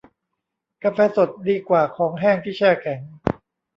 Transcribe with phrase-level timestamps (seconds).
[0.83, 3.01] กาแฟสดดีกว่าของแห้งที่แช่แข็ง